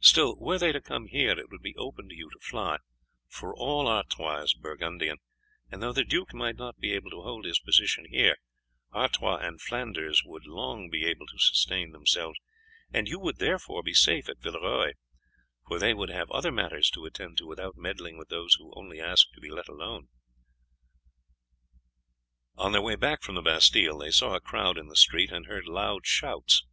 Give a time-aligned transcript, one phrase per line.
[0.00, 2.80] Still, were they to come here it would be open to you to fly,
[3.30, 5.16] for all Artois is Burgundian;
[5.70, 8.36] and though the duke might not be able to hold his position here,
[8.92, 12.38] Artois and Flanders would long be able to sustain themselves,
[12.92, 14.92] and you would therefore be safe at Villeroy,
[15.66, 19.00] for they would have other matters to attend to without meddling with those who only
[19.00, 20.08] ask to be let alone."
[22.54, 25.46] On their way back from the Bastille they saw a crowd in the street and
[25.46, 26.66] heard loud shouts.